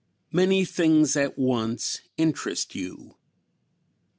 [0.31, 3.17] Many things at once interest you.